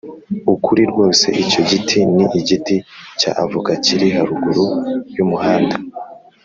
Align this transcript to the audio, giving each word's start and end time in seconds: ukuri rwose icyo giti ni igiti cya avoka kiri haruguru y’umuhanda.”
ukuri 0.53 0.81
rwose 0.91 1.25
icyo 1.43 1.61
giti 1.69 1.99
ni 2.15 2.25
igiti 2.39 2.75
cya 3.19 3.31
avoka 3.43 3.71
kiri 3.83 4.07
haruguru 4.15 4.65
y’umuhanda.” 5.15 5.75